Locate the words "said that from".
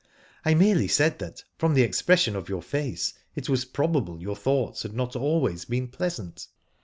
0.87-1.75